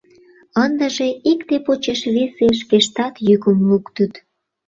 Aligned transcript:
Ындыже 0.63 1.07
икте 1.31 1.55
почеш 1.65 2.01
весе 2.13 2.47
шкештат 2.59 3.13
йӱкым 3.27 3.57
луктыт. 3.69 4.13